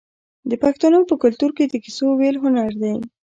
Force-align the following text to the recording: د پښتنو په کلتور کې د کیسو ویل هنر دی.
د 0.49 0.51
پښتنو 0.63 0.99
په 1.09 1.15
کلتور 1.23 1.49
کې 1.57 1.63
د 1.67 1.75
کیسو 1.83 2.05
ویل 2.19 2.37
هنر 2.43 2.71
دی. 2.81 2.93